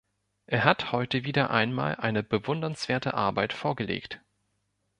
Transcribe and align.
Er 0.47 0.63
hat 0.63 0.91
heute 0.91 1.25
wieder 1.25 1.51
einmal 1.51 1.93
eine 1.97 2.23
bewundernswerte 2.23 3.13
Arbeit 3.13 3.53
vorgelegt. 3.53 4.19